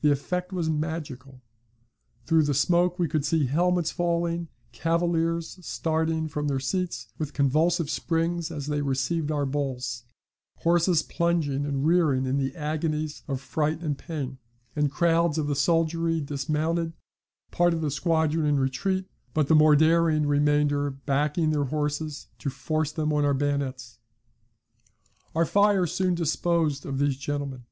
[0.00, 1.42] The effect was magical.
[2.24, 7.90] Through the smoke we could see helmets falling, cavaliers starting from their seats with convulsive
[7.90, 10.04] springs as they received our balls,
[10.60, 14.38] horses plunging and rearing in the agonies of fright and pain,
[14.74, 16.94] and crowds of the soldiery dismounted,
[17.50, 19.04] part of the squadron in retreat,
[19.34, 23.98] but the more daring remainder backing their horses to force them on our bayonets.
[25.34, 27.66] Our fire soon disposed of these gentlemen.